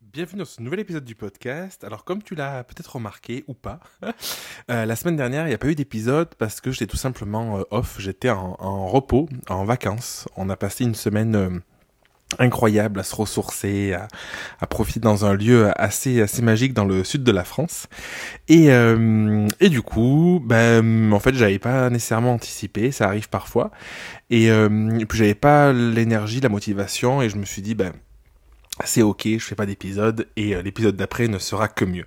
[0.00, 1.84] Bienvenue dans ce nouvel épisode du podcast.
[1.84, 3.80] Alors comme tu l'as peut-être remarqué ou pas,
[4.70, 7.58] euh, la semaine dernière il n'y a pas eu d'épisode parce que j'étais tout simplement
[7.58, 10.26] euh, off, j'étais en, repos, en vacances.
[10.36, 11.50] On a passé une semaine euh,
[12.38, 13.94] incroyable à se ressourcer,
[14.60, 17.86] à, profiter dans un lieu assez assez magique dans le sud de la France.
[18.48, 23.70] Et, et du coup, ben en fait j'avais pas nécessairement anticipé, ça arrive parfois.
[24.30, 27.92] Et, euh, et puis j'avais pas l'énergie, la motivation, et je me suis dit ben
[28.84, 32.04] c'est ok, je fais pas d'épisode et euh, l'épisode d'après ne sera que mieux.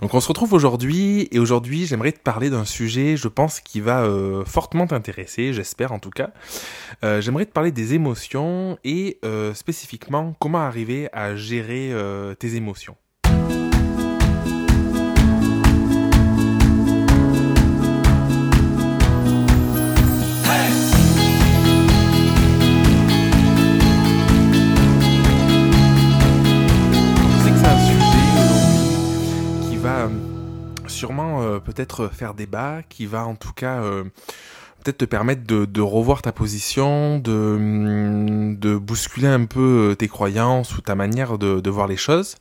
[0.00, 3.80] Donc on se retrouve aujourd'hui et aujourd'hui j'aimerais te parler d'un sujet, je pense, qui
[3.80, 6.30] va euh, fortement t'intéresser, j'espère en tout cas.
[7.04, 9.20] Euh, j'aimerais te parler des émotions et
[9.54, 11.92] spécifiquement comment arriver à gérer
[12.38, 12.96] tes émotions.
[30.98, 34.04] Sûrement euh, peut-être faire débat, qui va en tout cas euh,
[34.82, 40.76] peut-être te permettre de, de, revoir ta position, de, de bousculer un peu tes croyances
[40.76, 42.36] ou ta manière de, de, voir les choses.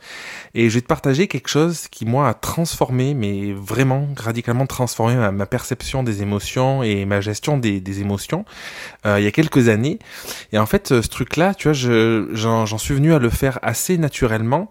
[0.53, 5.15] Et je vais te partager quelque chose qui, moi, a transformé, mais vraiment radicalement transformé
[5.15, 8.45] ma, ma perception des émotions et ma gestion des, des émotions
[9.05, 9.99] euh, il y a quelques années.
[10.51, 14.69] Et en fait, ce truc-là, tu vois, j'en suis venu à le faire assez naturellement,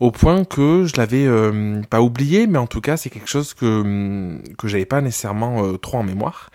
[0.00, 3.54] au point que je l'avais euh, pas oublié, mais en tout cas, c'est quelque chose
[3.54, 6.50] que, que j'avais pas nécessairement euh, trop en mémoire.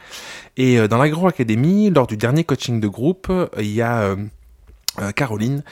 [0.57, 4.01] Et euh, dans l'Agro-Académie, lors du dernier coaching de groupe, euh, il y a...
[4.01, 4.15] Euh,
[5.15, 5.63] Caroline,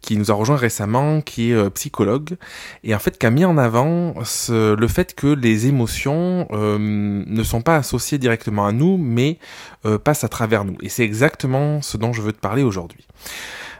[0.00, 2.36] qui nous a rejoint récemment, qui est psychologue,
[2.82, 6.76] et en fait qui a mis en avant ce, le fait que les émotions euh,
[6.78, 9.38] ne sont pas associées directement à nous, mais
[9.86, 10.76] euh, passent à travers nous.
[10.82, 13.06] Et c'est exactement ce dont je veux te parler aujourd'hui.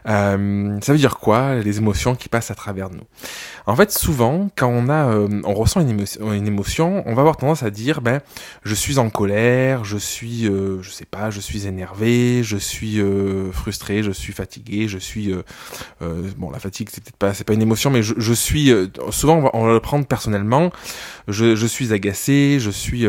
[0.07, 3.03] Euh, ça veut dire quoi les émotions qui passent à travers nous?
[3.65, 7.63] En fait, souvent, quand on a, euh, on ressent une émotion, on va avoir tendance
[7.63, 8.21] à dire, ben,
[8.63, 12.99] je suis en colère, je suis, euh, je sais pas, je suis énervé, je suis
[12.99, 17.43] euh, frustré, je suis fatigué, je suis, euh, bon, la fatigue, c'est peut-être pas, c'est
[17.43, 18.71] pas une émotion, mais je, je suis,
[19.09, 20.71] souvent, on va, on va, le prendre personnellement.
[21.27, 23.07] Je, je suis agacé, je suis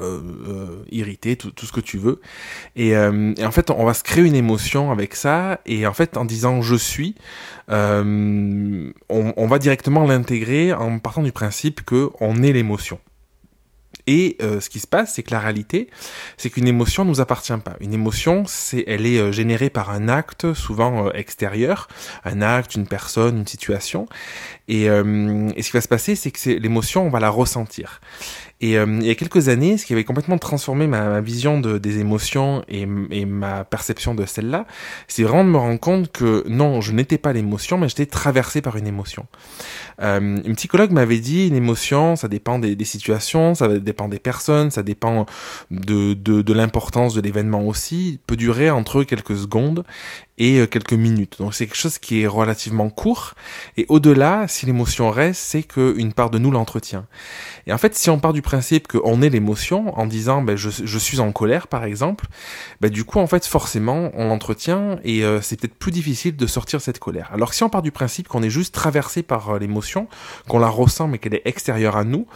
[0.00, 2.20] euh, euh, irrité, tout, tout, ce que tu veux.
[2.76, 5.60] Et, euh, et, en fait, on va se créer une émotion avec ça.
[5.66, 7.14] Et en fait, en disant je suis,
[7.68, 8.92] on,
[9.36, 12.98] va directement l'intégrer en partant du principe que on est l'émotion.
[14.06, 15.90] Et ce qui se passe, c'est que la réalité,
[16.38, 17.76] c'est qu'une émotion nous appartient pas.
[17.80, 21.88] Une émotion, c'est, elle est générée par un acte, souvent extérieur,
[22.24, 24.08] un acte, une personne, une situation.
[24.66, 28.00] Et, et ce qui va se passer, c'est que l'émotion, on va la ressentir.
[28.60, 31.78] Et euh, il y a quelques années, ce qui avait complètement transformé ma, vision de,
[31.78, 34.66] des émotions et, et ma perception de celle-là,
[35.06, 38.60] c'est vraiment de me rendre compte que non, je n'étais pas l'émotion, mais j'étais traversé
[38.60, 39.26] par une émotion.
[40.02, 44.18] Euh, une psychologue m'avait dit, une émotion, ça dépend des, des, situations, ça dépend des
[44.18, 45.26] personnes, ça dépend
[45.70, 49.84] de, de, de l'importance de l'événement aussi, peut durer entre quelques secondes
[50.38, 51.36] et euh, quelques minutes.
[51.38, 53.34] Donc c'est quelque chose qui est relativement court.
[53.76, 57.06] Et au-delà, si l'émotion reste, c'est qu'une part de nous l'entretient.
[57.66, 60.98] Et en fait, si on part du principe qu'on est l'émotion, en disant ben, je,
[60.98, 62.26] suis en colère par exemple,
[62.80, 66.46] ben, du coup en fait forcément on l'entretient et euh, c'est peut-être plus difficile de
[66.46, 67.30] sortir cette colère.
[67.32, 70.08] Alors si on part du principe qu'on est juste traversé par euh, l'émotion,
[70.48, 72.26] qu'on la ressent mais qu'elle est extérieure à nous,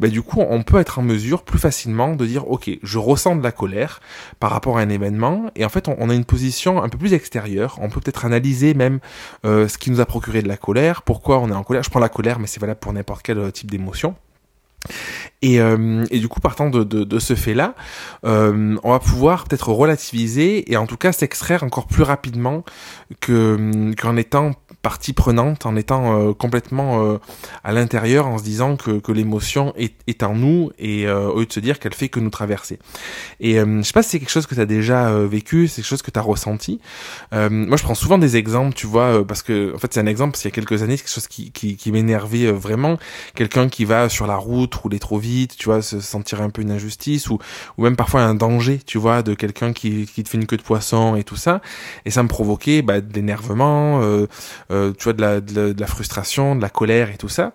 [0.00, 3.36] ben, du coup on peut être en mesure plus facilement de dire ok je ressens
[3.36, 4.00] de la colère
[4.40, 7.12] par rapport à un événement et en fait on a une position un peu plus
[7.12, 7.43] extérieure
[7.78, 9.00] on peut peut-être analyser même
[9.44, 11.82] euh, ce qui nous a procuré de la colère, pourquoi on est en colère.
[11.82, 14.14] Je prends la colère, mais c'est valable pour n'importe quel euh, type d'émotion.
[15.44, 17.74] Et, euh, et, du coup, partant de, ce fait-là,
[18.24, 22.64] euh, on va pouvoir peut-être relativiser et en tout cas s'extraire encore plus rapidement
[23.20, 27.18] que qu'en étant partie prenante, en étant euh, complètement
[27.62, 31.60] à l'intérieur, en se disant que, l'émotion est, en nous et au lieu de se
[31.60, 32.78] dire qu'elle fait que nous traverser.
[33.40, 35.88] Et je sais pas si c'est quelque chose que tu as déjà vécu, c'est quelque
[35.88, 36.80] chose que tu as ressenti.
[37.32, 40.32] moi, je prends souvent des exemples, tu vois, parce que en fait, c'est un exemple,
[40.32, 42.96] parce qu'il y a quelques années, c'est quelque chose qui m'énervait vraiment.
[43.34, 46.62] Quelqu'un qui va sur la route rouler trop vite, tu vois, se sentir un peu
[46.62, 47.38] une injustice ou,
[47.78, 50.56] ou même parfois un danger, tu vois, de quelqu'un qui, qui te fait une queue
[50.56, 51.60] de poisson et tout ça.
[52.04, 54.26] Et ça me provoquait bah, de l'énervement, euh,
[54.70, 57.28] euh, tu vois, de la, de, la, de la frustration, de la colère et tout
[57.28, 57.52] ça.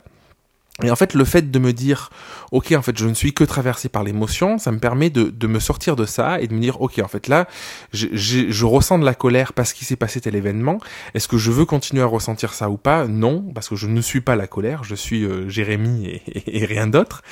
[0.84, 2.10] Et en fait, le fait de me dire,
[2.52, 5.48] ok, en fait, je ne suis que traversé par l'émotion, ça me permet de, de,
[5.48, 7.48] me sortir de ça et de me dire, ok, en fait, là,
[7.92, 10.80] je, je ressens de la colère parce qu'il s'est passé tel événement.
[11.14, 13.08] Est-ce que je veux continuer à ressentir ça ou pas?
[13.08, 16.66] Non, parce que je ne suis pas la colère, je suis euh, Jérémie et, et,
[16.66, 17.24] rien d'autre.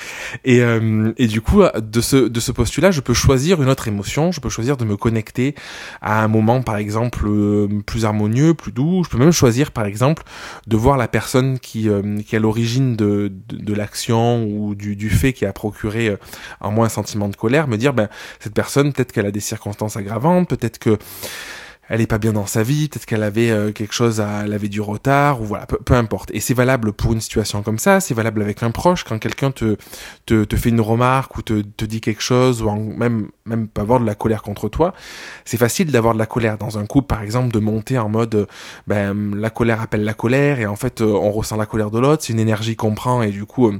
[0.44, 3.88] Et, euh, et du coup, de ce, de ce postulat, je peux choisir une autre
[3.88, 5.54] émotion, je peux choisir de me connecter
[6.02, 9.04] à un moment, par exemple, euh, plus harmonieux, plus doux.
[9.04, 10.22] Je peux même choisir, par exemple,
[10.66, 11.88] de voir la personne qui,
[12.26, 13.32] qui est à l'origine de,
[13.74, 16.16] l'action ou du, du, fait qui a procuré euh,
[16.60, 18.08] en moi un sentiment de colère, me dire ben
[18.40, 20.98] cette personne peut-être qu'elle a des circonstances aggravantes, peut-être que
[21.88, 24.52] elle est pas bien dans sa vie, peut-être qu'elle avait euh, quelque chose à, elle
[24.52, 26.30] avait du retard, ou voilà, peu, importe.
[26.32, 29.50] Et c'est valable pour une situation comme ça, c'est valable avec un proche, quand quelqu'un
[29.50, 29.76] te,
[30.26, 33.82] te, te, fait une remarque ou te, te dit quelque chose, ou même, même pas
[33.82, 34.94] avoir de la colère contre toi.
[35.44, 38.46] C'est facile d'avoir de la colère dans un couple, par exemple, de monter en mode,
[38.86, 41.98] ben, la colère appelle la colère, et en fait, euh, on ressent la colère de
[41.98, 43.78] l'autre, c'est une énergie qu'on prend, et du coup, euh,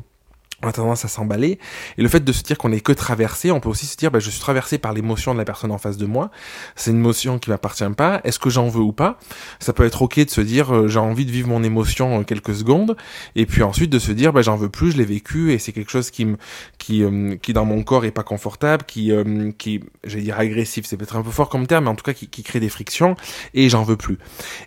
[0.63, 1.59] on a tendance à s'emballer.
[1.99, 4.11] Et le fait de se dire qu'on est que traversé, on peut aussi se dire,
[4.11, 6.31] bah, je suis traversé par l'émotion de la personne en face de moi.
[6.75, 8.21] C'est une émotion qui m'appartient pas.
[8.25, 9.19] Est-ce que j'en veux ou pas?
[9.61, 12.55] Ça peut être ok de se dire, euh, j'ai envie de vivre mon émotion quelques
[12.55, 12.97] secondes,
[13.37, 15.73] et puis ensuite de se dire, bah, j'en veux plus, je l'ai vécu, et c'est
[15.73, 16.37] quelque chose qui me,
[16.79, 20.87] qui, euh, qui dans mon corps est pas confortable, qui, euh, qui, j'allais dire agressif,
[20.87, 22.69] c'est peut-être un peu fort comme terme, mais en tout cas qui, qui crée des
[22.69, 23.15] frictions,
[23.55, 24.19] et j'en veux plus.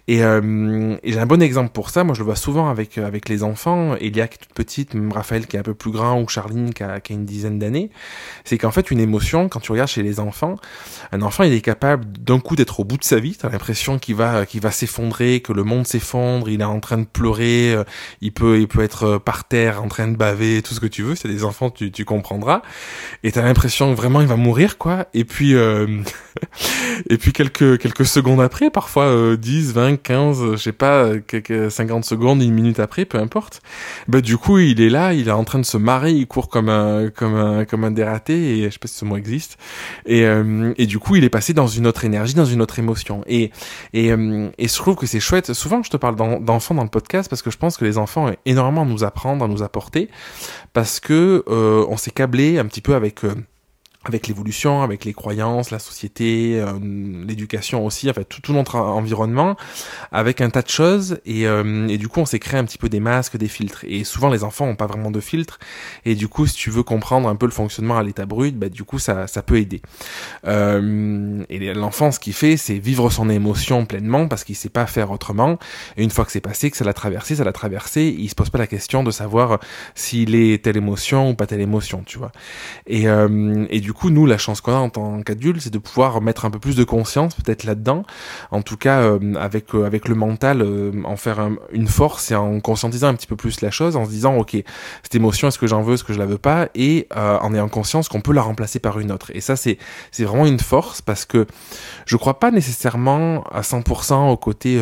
[0.07, 2.03] Et, et j'ai un bon exemple pour ça.
[2.03, 3.95] Moi, je le vois souvent avec avec les enfants.
[3.95, 6.73] Elia qui est toute petite, même Raphaël qui est un peu plus grand ou Charline
[6.73, 7.89] qui a, une dizaine d'années,
[8.45, 10.57] c'est qu'en fait une émotion, quand tu regardes chez les enfants,
[11.11, 13.97] un enfant il est capable d'un coup d'être au bout de sa vie, t'as l'impression
[13.97, 17.73] qu'il va qu'il va s'effondrer, que le monde s'effondre, il est en train de pleurer,
[17.73, 17.83] euh,
[18.21, 20.85] il peut il peut être euh, par terre en train de baver, tout ce que
[20.85, 22.61] tu veux, c'est des enfants tu, tu comprendras,
[23.23, 25.87] et t'as l'impression vraiment il va mourir quoi, et puis euh,
[27.09, 32.05] et puis quelques quelques secondes après, parfois 10, 20, 15, je sais pas, quelques 50
[32.05, 33.61] secondes, une minute après, peu importe,
[34.07, 36.49] bah du coup il est là, il est en train de se marrer, il court
[36.49, 39.57] comme un comme un comme un dératé et je sais pas si ce mot existe.
[40.05, 42.79] Et euh, et du coup, il est passé dans une autre énergie, dans une autre
[42.79, 43.23] émotion.
[43.27, 43.51] Et
[43.93, 45.53] et euh, et je trouve que c'est chouette.
[45.53, 48.27] Souvent, je te parle d'enfants dans le podcast parce que je pense que les enfants
[48.27, 50.09] ont énormément à nous apprendre, à nous apporter
[50.73, 53.21] parce que euh, on s'est câblé un petit peu avec
[54.05, 56.73] avec l'évolution, avec les croyances, la société, euh,
[57.27, 59.55] l'éducation aussi, en fait tout, notre environnement,
[60.11, 61.19] avec un tas de choses.
[61.25, 63.85] Et, euh, et du coup on s'est créé un petit peu des masques, des filtres.
[63.87, 65.59] Et souvent les enfants ont pas vraiment de filtres
[66.05, 68.69] et du coup si tu veux comprendre un peu le fonctionnement à l'état brut, bah
[68.69, 69.81] du coup ça, ça peut aider.
[70.47, 74.87] Euh, et l'enfant ce qu'il fait c'est vivre son émotion pleinement parce qu'il sait pas
[74.87, 75.59] faire autrement.
[75.95, 78.35] Et une fois que c'est passé, que ça l'a traversé, ça l'a traversé, il se
[78.35, 79.59] pose pas la question de savoir
[79.93, 82.31] s'il est telle émotion ou pas telle émotion, tu vois.
[82.87, 83.05] Et,
[83.69, 86.21] et du du coup, nous, la chance qu'on a en tant qu'adulte, c'est de pouvoir
[86.21, 88.05] mettre un peu plus de conscience peut-être là-dedans.
[88.49, 92.35] En tout cas, euh, avec euh, avec le mental, euh, en faire une force et
[92.35, 94.55] en conscientisant un petit peu plus la chose, en se disant, ok,
[95.03, 97.67] cette émotion, est-ce que j'en veux, est-ce que je la veux pas, et en ayant
[97.67, 99.29] conscience qu'on peut la remplacer par une autre.
[99.33, 99.77] Et ça, c'est
[100.11, 101.45] c'est vraiment une force parce que
[102.05, 104.79] je crois pas nécessairement à 100% au côté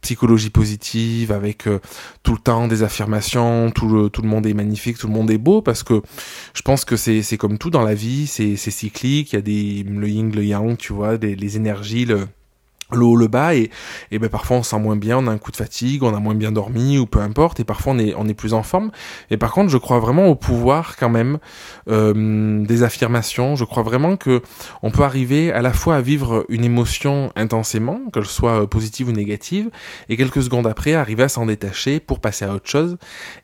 [0.00, 1.78] psychologie positive, avec euh,
[2.22, 5.30] tout le temps des affirmations, tout le, tout le monde est magnifique, tout le monde
[5.30, 6.02] est beau, parce que
[6.54, 9.42] je pense que c'est, comme tout dans la vie, c'est, c'est cyclique, il y a
[9.42, 12.26] des, le yin, le yang, tu vois, des, les énergies, le,
[12.96, 13.70] le haut, le bas, et,
[14.10, 16.20] et ben parfois on sent moins bien, on a un coup de fatigue, on a
[16.20, 18.90] moins bien dormi, ou peu importe, et parfois on est, on est plus en forme.
[19.30, 21.38] Et par contre, je crois vraiment au pouvoir quand même
[21.88, 23.56] euh, des affirmations.
[23.56, 24.42] Je crois vraiment que
[24.82, 29.12] on peut arriver à la fois à vivre une émotion intensément, qu'elle soit positive ou
[29.12, 29.70] négative,
[30.08, 32.96] et quelques secondes après arriver à s'en détacher pour passer à autre chose.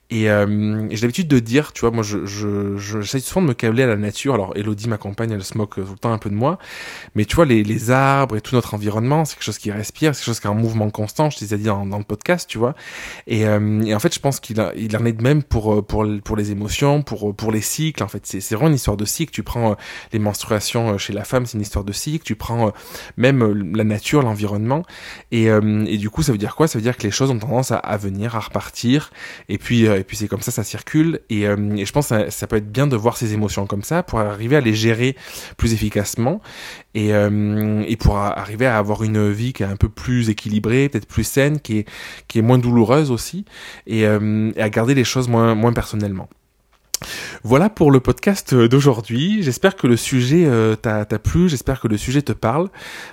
[0.09, 3.55] Et euh, j'ai l'habitude de dire, tu vois, moi, je, je, j'essaie souvent de me
[3.55, 4.35] câbler à la nature.
[4.35, 6.59] Alors, Elodie, ma compagne, elle se moque tout le temps un peu de moi.
[7.17, 10.15] Mais tu vois, les, les arbres et tout notre environnement, c'est quelque chose qui respire,
[10.15, 11.29] c'est quelque chose qui a un mouvement constant.
[11.31, 12.77] Je t'ai dit dans, dans, le podcast, tu vois.
[13.27, 15.83] Et, euh, et en fait, je pense qu'il il en est de même pour euh,
[15.83, 18.05] pour pour les émotions, pour pour les cycles.
[18.05, 19.33] En fait, c'est c'est vraiment une histoire de cycle.
[19.33, 19.75] Tu prends euh,
[20.13, 22.25] les menstruations chez la femme, c'est une histoire de cycle.
[22.25, 22.73] Tu prends
[23.17, 24.85] même la nature, l'environnement.
[25.33, 26.69] Et et du coup, ça veut dire quoi?
[26.69, 29.11] Ça veut dire que les choses ont tendance à, à venir, à repartir.
[29.49, 31.21] Et puis et puis c'est comme ça, ça circule.
[31.31, 33.83] Et, euh, et je pense que ça, peut être bien de voir ces émotions comme
[33.83, 35.17] ça pour arriver à les gérer
[35.57, 36.41] plus efficacement
[36.95, 40.89] et, euh, et pour arriver à avoir une vie qui est un peu plus équilibrée,
[40.89, 41.89] peut-être plus saine, qui est,
[42.29, 43.45] qui est moins douloureuse aussi,
[43.87, 46.29] et, euh, et à garder les choses moins, moins personnellement.
[47.49, 49.41] Voilà pour le podcast d'aujourd'hui.
[49.45, 52.71] J'espère que le sujet euh, t'a plu, j'espère que le sujet te parle.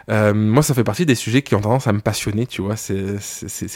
[0.10, 2.76] Euh, moi, ça fait partie des sujets qui ont tendance à me passionner, tu vois,
[2.76, 3.20] ces,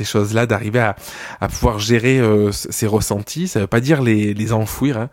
[0.03, 3.47] choses-là, d'arriver à, pouvoir gérer euh, ces ressentis.
[3.47, 4.97] Ça veut pas dire les, enfouir.
[4.97, 5.09] Hein.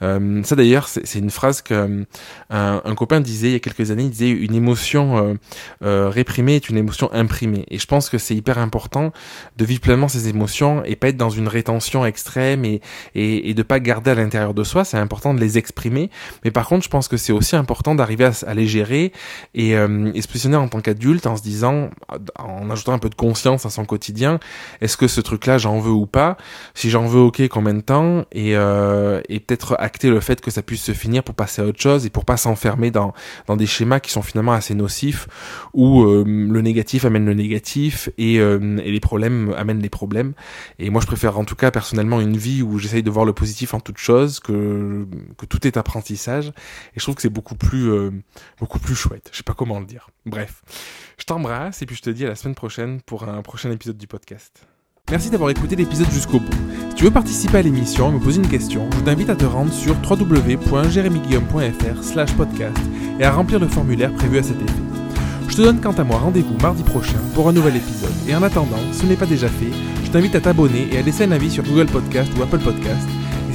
[0.00, 2.04] Euh, ça d'ailleurs, c'est une phrase que euh,
[2.82, 4.04] un, copain disait il y a quelques années.
[4.04, 5.36] Il disait une émotion
[5.82, 7.66] réprimée est une émotion imprimée.
[7.68, 9.12] Et je pense que c'est hyper important
[9.58, 12.80] de vivre pleinement ces émotions et pas être dans une rétention extrême et,
[13.14, 14.85] et, et de pas garder à l'intérieur de soi.
[14.86, 16.10] C'est important de les exprimer.
[16.44, 19.12] Mais par contre, je pense que c'est aussi important d'arriver à, les gérer
[19.54, 21.90] et, et se positionner en tant qu'adulte en se disant,
[22.38, 24.38] en ajoutant un peu de conscience à son quotidien,
[24.80, 26.36] est-ce que ce truc-là j'en veux ou pas?
[26.74, 28.24] Si j'en veux, ok, combien de temps?
[28.32, 31.66] Et, euh, et peut-être acter le fait que ça puisse se finir pour passer à
[31.66, 33.12] autre chose et pour pas s'enfermer dans,
[33.46, 35.28] dans des schémas qui sont finalement assez nocifs
[35.74, 40.32] où euh, le négatif amène le négatif et, euh, et les problèmes amènent les problèmes.
[40.78, 43.32] Et moi je préfère en tout cas personnellement une vie où j'essaye de voir le
[43.32, 44.75] positif en toute chose, que,
[45.38, 46.48] que tout est apprentissage.
[46.48, 48.10] Et je trouve que c'est beaucoup plus, euh,
[48.58, 49.28] beaucoup plus chouette.
[49.32, 50.10] Je sais pas comment le dire.
[50.24, 50.62] Bref.
[51.18, 53.96] Je t'embrasse et puis je te dis à la semaine prochaine pour un prochain épisode
[53.96, 54.66] du podcast.
[55.08, 56.50] Merci d'avoir écouté l'épisode jusqu'au bout.
[56.88, 59.44] Si tu veux participer à l'émission et me poser une question, je t'invite à te
[59.44, 62.76] rendre sur www.jeremyguillaume.fr podcast
[63.20, 64.72] et à remplir le formulaire prévu à cet effet.
[65.48, 68.10] Je te donne quant à moi rendez-vous mardi prochain pour un nouvel épisode.
[68.26, 69.70] Et en attendant, si ce n'est pas déjà fait,
[70.04, 73.06] je t'invite à t'abonner et à laisser un avis sur Google Podcast ou Apple Podcast.